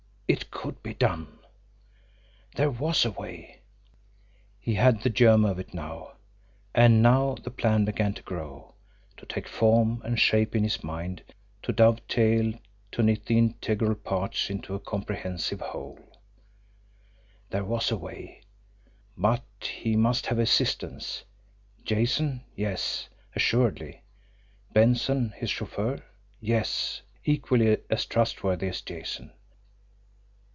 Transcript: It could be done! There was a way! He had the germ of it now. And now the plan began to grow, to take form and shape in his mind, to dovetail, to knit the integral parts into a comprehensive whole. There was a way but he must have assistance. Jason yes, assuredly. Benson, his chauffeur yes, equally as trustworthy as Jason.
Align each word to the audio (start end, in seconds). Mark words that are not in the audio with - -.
It 0.31 0.49
could 0.49 0.81
be 0.81 0.93
done! 0.93 1.39
There 2.55 2.69
was 2.71 3.03
a 3.03 3.11
way! 3.11 3.59
He 4.61 4.75
had 4.75 5.01
the 5.01 5.09
germ 5.09 5.43
of 5.43 5.59
it 5.59 5.73
now. 5.73 6.13
And 6.73 7.03
now 7.03 7.35
the 7.43 7.51
plan 7.51 7.83
began 7.83 8.13
to 8.13 8.21
grow, 8.21 8.75
to 9.17 9.25
take 9.25 9.45
form 9.45 10.01
and 10.05 10.17
shape 10.17 10.55
in 10.55 10.63
his 10.63 10.85
mind, 10.85 11.21
to 11.63 11.73
dovetail, 11.73 12.53
to 12.93 13.03
knit 13.03 13.25
the 13.25 13.37
integral 13.37 13.93
parts 13.93 14.49
into 14.49 14.73
a 14.73 14.79
comprehensive 14.79 15.59
whole. 15.59 15.99
There 17.49 17.65
was 17.65 17.91
a 17.91 17.97
way 17.97 18.41
but 19.17 19.43
he 19.65 19.97
must 19.97 20.27
have 20.27 20.39
assistance. 20.39 21.25
Jason 21.83 22.45
yes, 22.55 23.09
assuredly. 23.35 24.01
Benson, 24.71 25.31
his 25.35 25.49
chauffeur 25.49 26.01
yes, 26.39 27.01
equally 27.25 27.79
as 27.89 28.05
trustworthy 28.05 28.69
as 28.69 28.79
Jason. 28.79 29.33